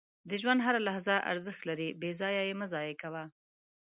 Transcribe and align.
•د 0.29 0.31
ژوند 0.41 0.59
هره 0.65 0.79
لحظه 0.87 1.15
ارزښت 1.31 1.61
لري، 1.69 1.89
بې 2.01 2.11
ځایه 2.21 2.43
یې 2.47 2.53
مه 2.59 2.67
ضایع 2.73 2.95
کوه. 3.01 3.23